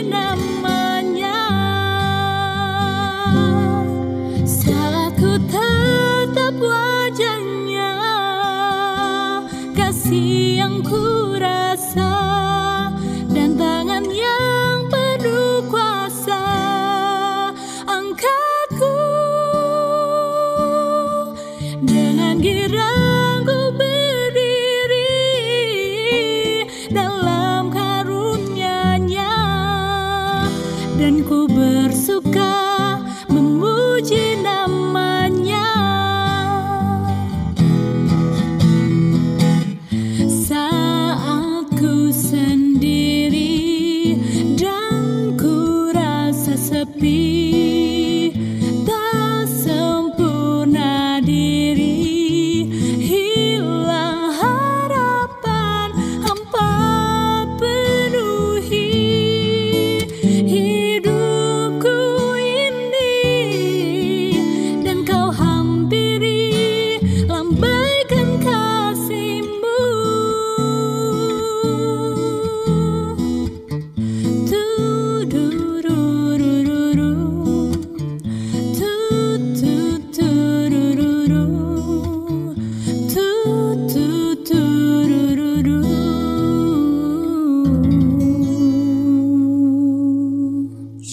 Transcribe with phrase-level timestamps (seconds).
[0.00, 0.41] Nam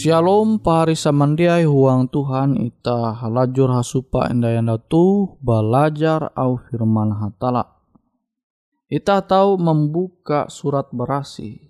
[0.10, 7.78] Shalom pari samandiai huang Tuhan ita halajur hasupa endayanda tu belajar au firman hatala.
[8.90, 11.62] Ita tahu membuka surat berasi.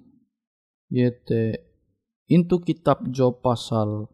[0.87, 1.67] Yete
[2.31, 4.07] into kitab Job pasal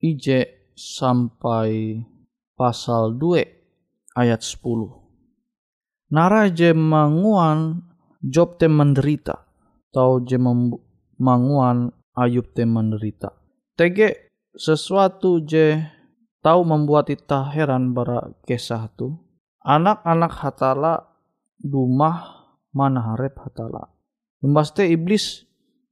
[0.00, 2.00] IJ sampai
[2.56, 6.16] pasal 2 ayat 10.
[6.16, 7.84] Nara je manguan
[8.24, 9.36] Job te menderita.
[9.92, 10.40] Tau je
[11.20, 13.44] manguan Ayub te menderita
[13.76, 15.76] Tege sesuatu je
[16.40, 19.20] tahu membuat kita heran bara kisah tu.
[19.60, 21.12] Anak-anak hatala
[21.60, 23.92] dumah mana harap hatala.
[24.40, 25.44] Imbaste iblis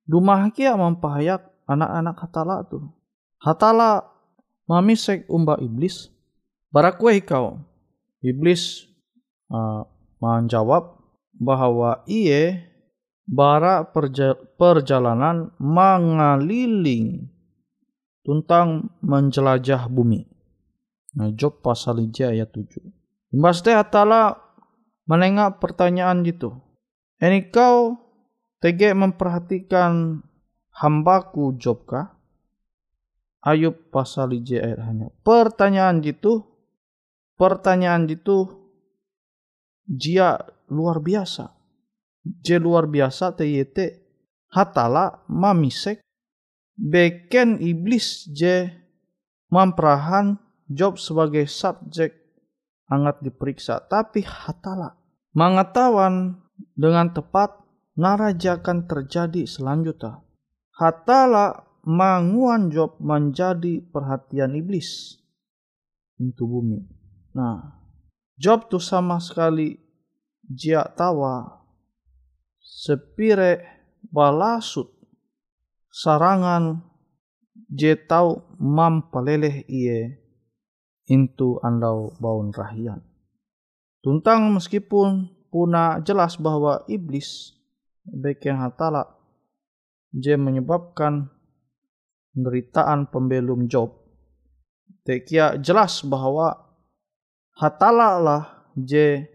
[0.09, 2.89] dumah kia mempahayak anak-anak hatala tu.
[3.37, 4.09] Hatala
[4.65, 6.09] mamisek umba iblis.
[6.73, 7.61] Barakwe kau.
[8.25, 8.89] Iblis
[9.53, 9.85] uh,
[10.25, 10.97] menjawab
[11.37, 12.65] bahwa ia
[13.29, 17.34] bara perja perjalanan mengeliling
[18.25, 20.25] tentang menjelajah bumi.
[21.15, 22.83] Nah, Job pasal ija ayat 7.
[23.31, 24.41] Imbas teh atala
[25.07, 26.59] menengah pertanyaan gitu.
[27.21, 27.95] Ini kau
[28.59, 30.25] tege memperhatikan
[30.75, 32.17] hambaku Job kah?
[33.45, 35.07] Ayub pasal ija ayat hanya.
[35.21, 36.49] Pertanyaan gitu,
[37.37, 38.65] pertanyaan gitu
[39.85, 40.41] jia
[40.73, 41.53] luar biasa.
[42.25, 44.01] Je luar biasa te yete
[44.49, 46.01] hatala mamisek
[46.75, 48.71] beken iblis je
[49.51, 52.17] memperahan Job sebagai subjek
[52.89, 53.85] hangat diperiksa.
[53.85, 54.97] Tapi hatala
[55.37, 56.41] mengetahuan
[56.75, 57.61] dengan tepat
[57.95, 60.25] naraja akan terjadi selanjutnya.
[60.75, 65.21] Hatala manguan Job menjadi perhatian iblis
[66.19, 66.81] untuk bumi.
[67.37, 67.85] Nah
[68.35, 69.79] Job tuh sama sekali
[70.43, 71.63] jia tawa
[72.59, 73.63] sepire
[74.11, 74.94] balasut
[75.95, 76.83] sarangan
[77.71, 80.19] je tau mampaleleh iye
[81.07, 82.99] intu andau baun rahian.
[84.03, 87.55] Tuntang meskipun puna jelas bahwa iblis
[88.05, 89.07] baik yang hatala
[90.11, 91.31] je menyebabkan
[92.35, 93.95] penderitaan pembelum Job.
[95.07, 96.59] Tekia jelas bahwa
[97.55, 98.43] hatala lah
[98.75, 99.31] je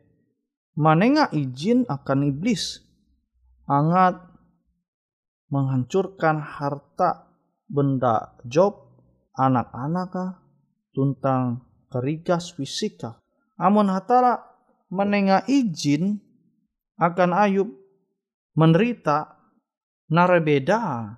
[0.75, 2.83] manenga izin akan iblis
[3.63, 4.28] angat
[5.49, 7.29] menghancurkan harta
[7.69, 8.97] benda Job,
[9.37, 10.41] anak-anak
[10.93, 13.21] tuntang kerigas fisika.
[13.59, 14.39] Amun hatala
[14.89, 16.17] menengah izin
[16.97, 17.69] akan Ayub
[18.57, 19.39] menderita
[20.09, 21.15] narebeda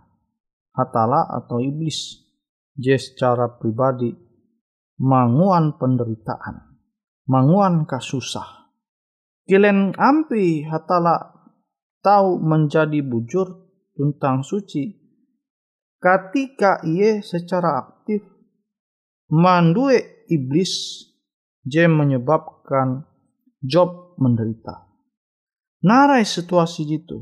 [0.76, 2.20] hatala atau iblis
[2.76, 4.12] je secara pribadi
[5.02, 6.78] manguan penderitaan
[7.28, 8.70] manguan kasusah
[9.48, 11.34] kilen ampi hatala
[12.06, 13.61] tahu menjadi bujur
[13.96, 14.92] tentang suci
[16.02, 18.26] ketika ia secara aktif
[19.30, 21.06] mandue iblis
[21.62, 23.06] je menyebabkan
[23.62, 24.90] Job menderita.
[25.86, 27.22] Narai situasi itu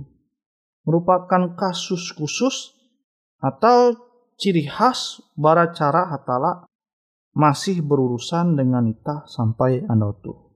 [0.87, 2.71] merupakan kasus khusus
[3.43, 3.91] atau
[4.39, 6.63] ciri khas bara cara hatala
[7.35, 10.49] masih berurusan dengan ita sampai anda tuh.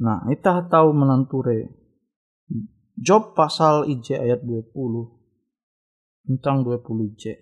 [0.00, 1.79] Nah, ita tahu menanture
[3.00, 4.76] Job pasal IJ ayat 20
[6.28, 7.40] tentang 20 IJ.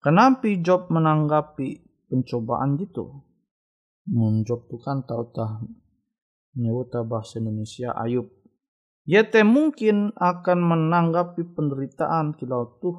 [0.00, 3.20] Kenapa Job menanggapi pencobaan gitu?
[4.08, 5.60] Mun Job tuh kan tahu tah
[6.56, 8.24] nyebut bahasa Indonesia Ayub.
[9.04, 12.96] Teh mungkin akan menanggapi penderitaan kilau tuh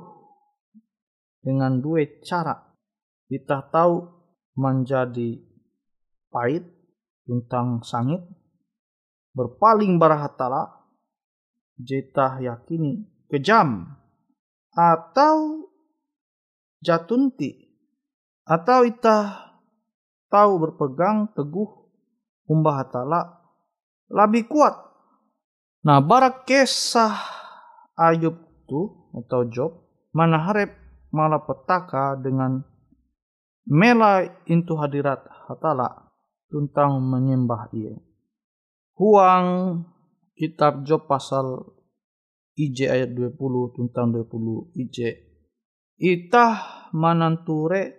[1.42, 2.78] dengan dua cara.
[3.26, 4.06] Kita tahu
[4.54, 5.34] menjadi
[6.30, 6.62] pahit
[7.26, 8.22] tentang sangit
[9.34, 10.76] berpaling barahatala
[11.77, 13.97] jeta yakini kejam
[14.74, 15.69] atau
[16.81, 17.69] jatunti
[18.45, 19.57] atau itah
[20.29, 21.69] tahu berpegang teguh
[22.47, 23.21] umbah hatala
[24.07, 24.75] lebih kuat.
[25.83, 27.15] Nah, barak kisah
[27.97, 28.35] Ayub
[28.68, 29.71] tu atau Job
[30.13, 30.69] mana harap
[31.09, 32.62] malah petaka dengan
[33.68, 36.07] mela intu hadirat hatala
[36.48, 37.96] tentang menyembah ia.
[38.98, 39.46] Huang
[40.38, 41.65] kitab Job pasal
[42.53, 43.34] IJ ayat 20
[43.74, 44.98] tentang 20 IJ
[45.98, 47.98] itah mananture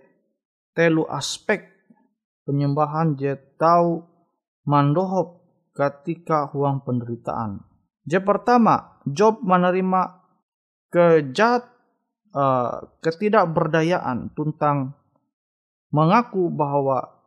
[0.72, 1.66] telu aspek
[2.46, 4.06] penyembahan je tahu
[4.62, 5.42] mandohop
[5.74, 7.62] ketika huang penderitaan.
[8.08, 10.22] Je pertama, Job menerima
[10.88, 11.66] kejat
[12.32, 14.96] uh, ketidakberdayaan tentang
[15.92, 17.20] mengaku bahwa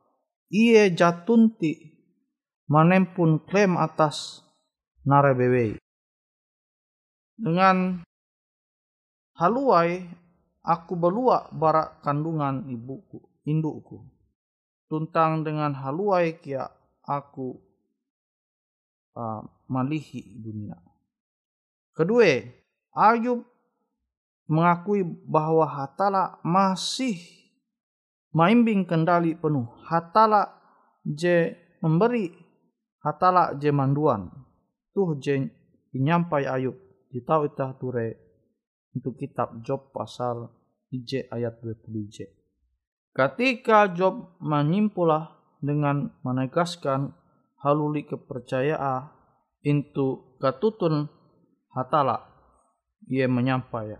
[0.49, 2.01] ia jatunti
[2.65, 4.41] menempun klaim atas
[5.05, 5.81] narebewe.
[7.41, 8.05] Dengan
[9.37, 10.05] haluai
[10.61, 13.17] aku belua barak kandungan ibuku,
[13.49, 14.05] indukku.
[14.85, 16.67] Tuntang dengan haluai kia
[17.07, 17.55] aku
[19.15, 19.41] uh,
[19.71, 20.77] malihi dunia.
[21.95, 22.43] Kedua,
[22.91, 23.47] Ayub
[24.51, 27.15] mengakui bahwa Hatala masih
[28.35, 29.71] maimbing kendali penuh.
[29.87, 30.51] Hatala
[31.07, 32.35] je memberi,
[32.99, 34.40] Hatala je manduan
[34.91, 35.51] tuh jen
[35.91, 36.75] nyampai Ayub
[37.19, 38.15] tahu itah ture
[38.95, 40.47] untuk kitab Job pasal
[40.91, 42.31] IJ ayat 20 IJ.
[43.11, 47.11] Ketika Job menyimpulah dengan menegaskan
[47.59, 49.11] haluli kepercayaan
[49.61, 51.11] itu katutun
[51.75, 52.23] hatala
[53.11, 53.99] ia menyampai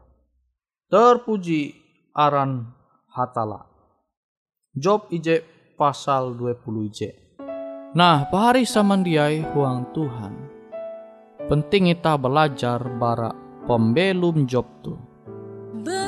[0.87, 1.75] terpuji
[2.15, 2.71] aran
[3.11, 3.67] hatala.
[4.71, 5.43] Job IJ
[5.75, 7.01] pasal 20 IJ.
[7.91, 10.60] Nah, pahari samandiai huang Tuhan
[11.49, 13.31] penting kita belajar bara
[13.65, 14.99] pembelum job tuh.
[15.81, 16.00] Bersabdalah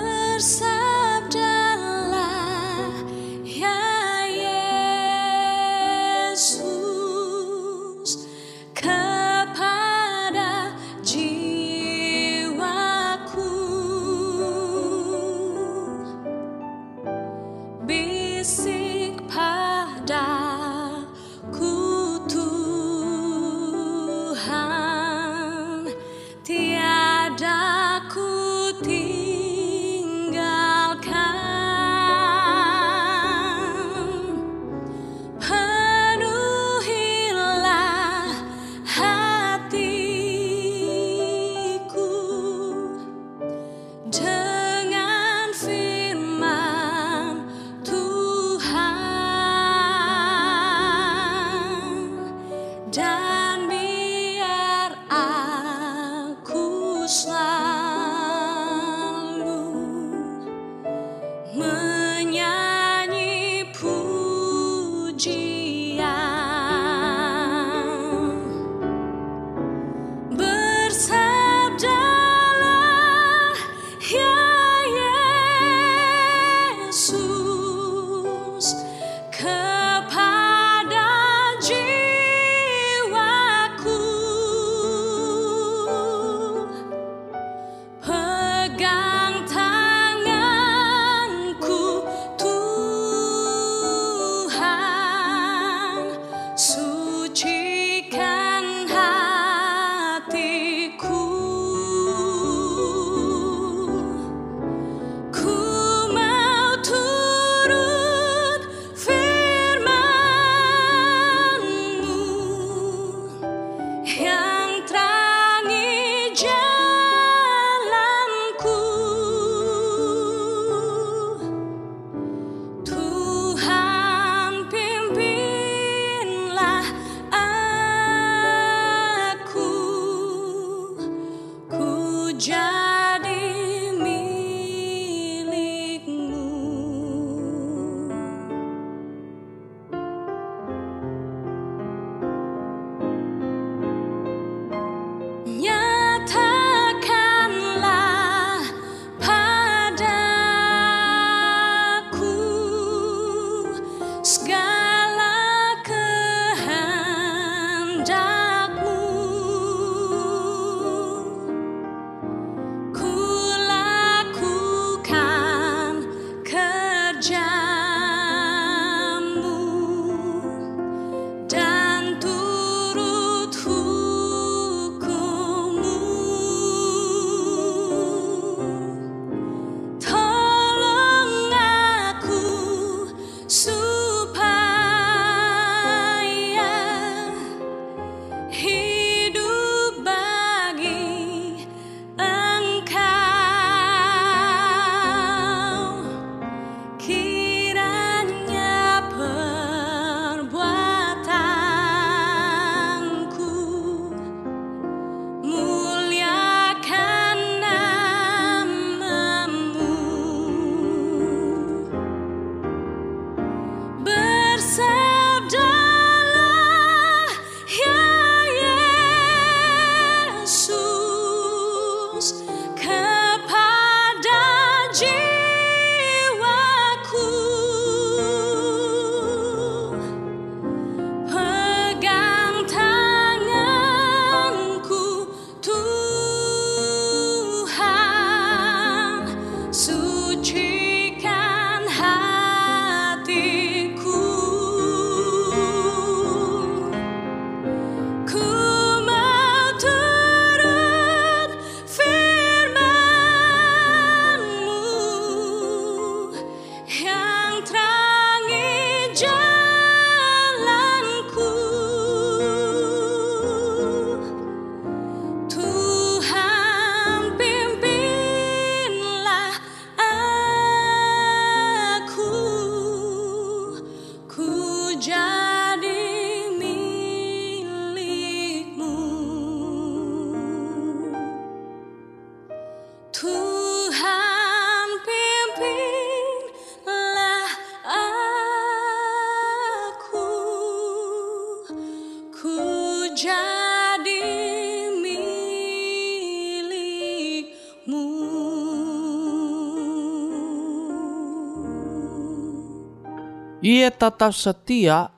[303.73, 305.09] ia tetap setia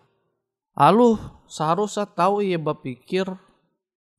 [0.71, 1.19] aluh
[1.51, 3.27] seharusnya tahu ia berpikir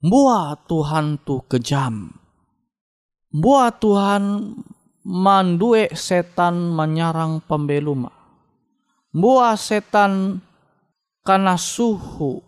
[0.05, 2.12] buah Tuhan tu kejam.
[3.33, 4.52] Buah Tuhan
[5.09, 8.12] mandue setan menyarang pembelum
[9.16, 10.45] buah setan
[11.25, 12.45] karena suhu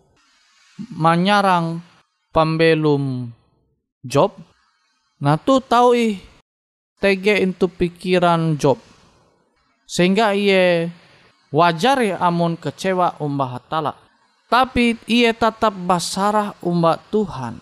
[0.93, 1.81] menyarang
[2.29, 3.33] pembelum
[4.05, 4.37] Job.
[5.25, 6.21] Nah tu tahu ih
[7.01, 8.77] tege itu pikiran Job.
[9.89, 10.93] Sehingga ia
[11.55, 13.93] wajar ya amun kecewa umbah hatala
[14.49, 17.61] tapi ia tetap basarah umbah Tuhan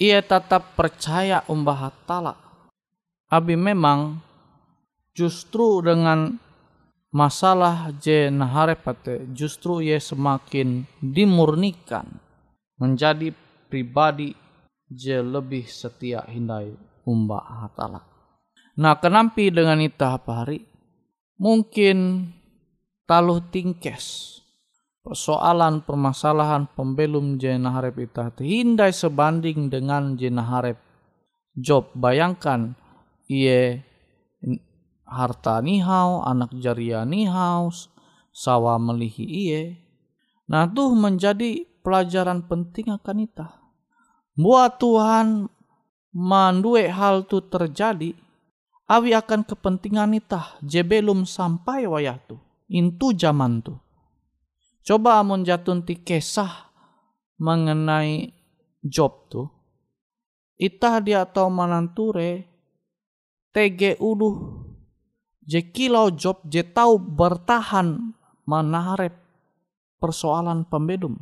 [0.00, 2.34] ia tetap percaya umbah hatala
[3.30, 4.22] abi memang
[5.14, 6.38] justru dengan
[7.10, 12.06] masalah je naharepate justru ia semakin dimurnikan
[12.78, 13.34] menjadi
[13.66, 14.32] pribadi
[14.90, 16.74] je lebih setia hindai
[17.06, 18.02] umbah hatala.
[18.80, 20.66] Nah, kenampi dengan ita hari?
[21.36, 22.30] Mungkin
[23.10, 24.38] taluh tingkes.
[25.02, 30.78] Persoalan permasalahan pembelum jena harap ita hindai sebanding dengan jena harap
[31.58, 32.78] job bayangkan
[33.26, 33.82] iye
[35.02, 37.74] harta nihau anak jaria nihau
[38.30, 39.62] sawa melihi iye.
[40.46, 43.48] Nah tuh menjadi pelajaran penting akan ita
[44.38, 45.50] buat Tuhan
[46.14, 48.14] mandue hal tu terjadi
[48.86, 52.38] awi akan kepentingan itah je belum sampai wayah tu
[52.70, 53.74] intu zaman tu.
[54.86, 56.70] Coba amun jatun ti kesah
[57.36, 58.32] mengenai
[58.80, 59.44] job tu
[60.60, 62.44] itah dia atau mananture
[63.52, 64.60] tege uluh
[65.44, 68.12] je kilau job je tahu bertahan
[68.44, 69.16] menaharep
[70.00, 71.16] persoalan pembedum.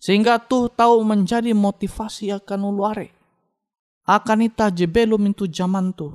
[0.00, 3.12] Sehingga tuh tahu menjadi motivasi akan uluare
[4.08, 6.10] akan ita je belum itu zaman tu.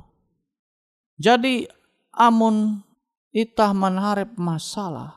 [1.16, 1.64] Jadi
[2.12, 2.82] amun
[3.36, 5.12] itah menharap masalah,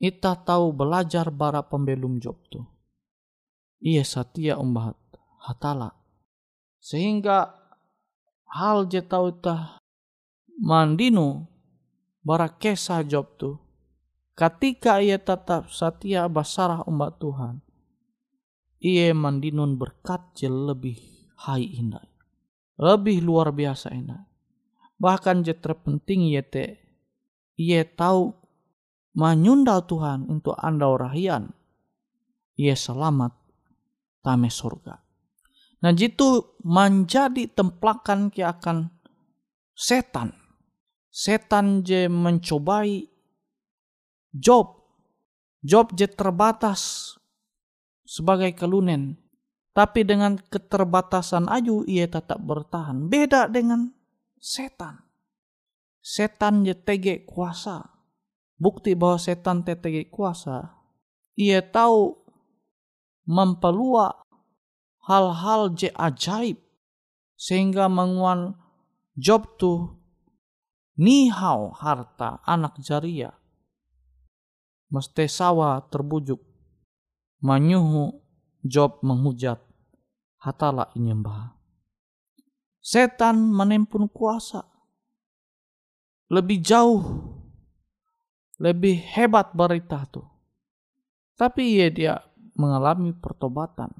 [0.00, 2.64] itah tahu belajar bara pembelum job tu.
[3.84, 4.96] Iya setia umbat
[5.44, 5.92] hatala.
[6.80, 7.52] Sehingga
[8.48, 9.76] hal je tahu itah
[10.56, 11.44] mandinu
[12.24, 13.60] bara kesah job tu.
[14.32, 17.60] Ketika ia tetap setia basarah umbat Tuhan.
[18.82, 20.96] Ia mandinun berkat je lebih
[21.44, 22.02] hai indah.
[22.80, 24.32] Lebih luar biasa indah
[25.02, 26.81] bahkan je terpenting ye te
[27.56, 28.32] ye tahu
[29.12, 31.52] menyundal Tuhan untuk anda orahian
[32.56, 33.32] ye selamat
[34.22, 35.02] tame surga.
[35.82, 38.86] Nah jitu menjadi templakan ki akan
[39.74, 40.30] setan.
[41.10, 43.10] Setan je mencobai
[44.30, 44.78] job.
[45.62, 47.12] Job je terbatas
[48.06, 49.18] sebagai kelunen.
[49.74, 53.10] Tapi dengan keterbatasan aju ia tetap bertahan.
[53.10, 53.90] Beda dengan
[54.38, 55.01] setan.
[56.02, 57.86] Setan tege kuasa.
[58.58, 60.74] Bukti bahwa setan tege kuasa.
[61.38, 62.18] Ia tahu
[63.24, 64.26] mempelua
[65.06, 66.58] hal-hal je ajaib.
[67.38, 68.54] Sehingga menguan
[69.18, 69.98] job tu
[70.98, 73.34] nihau harta anak jaria.
[74.90, 76.38] Mesti sawa terbujuk.
[77.42, 78.22] Manyuhu
[78.62, 79.58] job menghujat.
[80.42, 81.62] Hatala inyembah
[82.82, 84.66] setan menempun kuasa.
[86.32, 87.04] Lebih jauh,
[88.56, 90.24] lebih hebat berita tuh.
[91.36, 92.14] Tapi ya dia
[92.56, 93.92] mengalami pertobatan.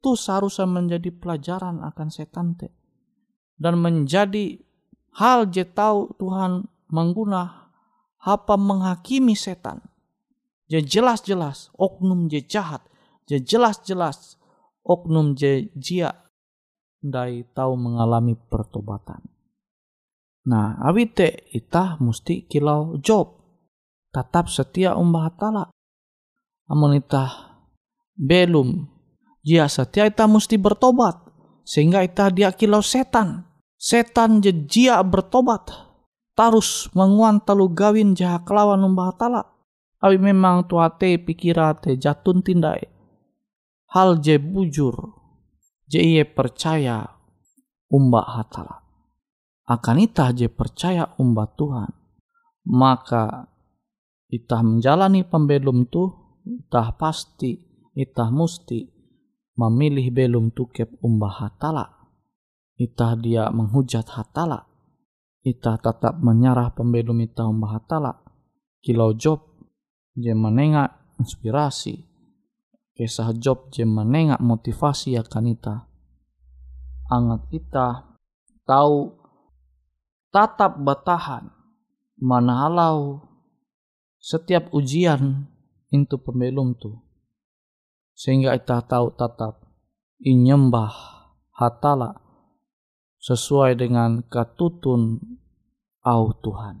[0.00, 2.72] Itu seharusnya menjadi pelajaran akan setan te.
[3.52, 4.58] Dan menjadi
[5.20, 7.70] hal je tahu Tuhan mengguna
[8.22, 9.84] apa menghakimi setan.
[10.72, 12.80] Je jelas-jelas oknum je jahat.
[13.28, 14.40] Je jelas-jelas
[14.82, 16.16] oknum je jia
[17.02, 19.20] dai tahu mengalami pertobatan.
[20.42, 23.38] Nah, awite itah mesti kilau job.
[24.10, 25.70] Tetap setia umbah tala.
[26.66, 27.62] Amun itah
[28.18, 28.90] belum
[29.46, 31.30] jia setia itah mesti bertobat.
[31.62, 33.46] Sehingga itah dia kilau setan.
[33.78, 35.70] Setan je jia bertobat.
[36.34, 39.42] Tarus menguan talu gawin jaha kelawan umbah tala.
[40.02, 42.82] Awi memang tuate pikirate jatun tindai.
[43.94, 45.22] Hal je bujur
[45.86, 47.06] je percaya
[47.86, 48.81] umba hatala.
[49.72, 51.88] Akan itah je percaya umba Tuhan.
[52.68, 53.48] Maka
[54.28, 56.12] itah menjalani pembelum tu,
[56.44, 57.56] itah pasti,
[57.96, 58.84] itah musti
[59.56, 61.88] memilih belum tukep umba hatala.
[62.76, 64.68] Itah dia menghujat hatala.
[65.40, 68.20] Itah tetap menyerah pembelum itah umba hatala.
[68.84, 69.40] Kilau Job,
[70.12, 72.12] je menengah inspirasi
[72.92, 75.88] Kisah Job je menengak motivasi akan ita.
[77.08, 78.20] Angat ita
[78.68, 79.21] tahu
[80.32, 81.52] tatap batahan,
[82.16, 83.20] manalau
[84.16, 85.44] setiap ujian
[85.92, 86.96] itu pembelum tu.
[88.16, 89.60] Sehingga kita tahu tatap
[90.24, 90.94] inyembah
[91.52, 92.16] hatala
[93.20, 95.20] sesuai dengan katutun
[96.02, 96.80] au Tuhan.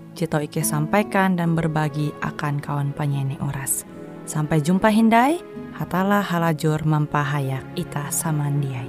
[0.21, 3.89] Jito Ike sampaikan dan berbagi akan kawan penyanyi oras.
[4.29, 5.41] Sampai jumpa Hindai,
[5.73, 8.85] hatalah halajur mampahayak ita samandiai.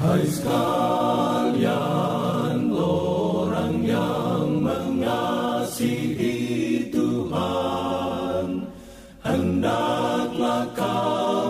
[0.00, 1.60] Hai sekalian
[2.72, 6.32] orang yang mengasihi
[6.88, 8.64] Tuhan
[9.20, 11.49] Hendaklah kamu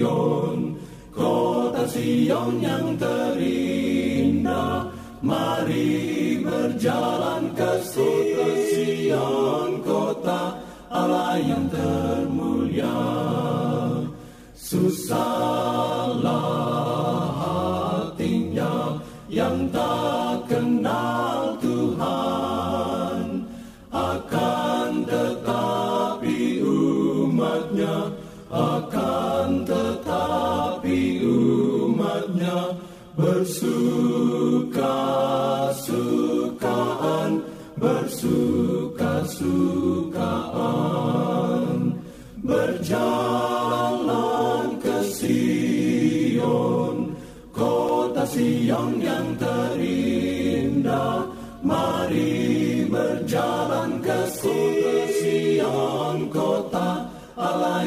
[0.00, 0.80] Sion
[1.12, 4.88] Kota Sion yang terindah.
[5.20, 10.56] Mari berjalan ke Sion Kota
[10.88, 12.96] Allah yang termulia.
[14.56, 15.49] Susahlah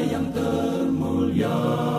[0.02, 1.93] yang termulia